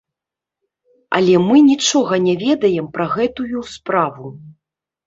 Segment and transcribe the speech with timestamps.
[1.17, 4.35] Але мы нічога не ведаем пра гэтую справу.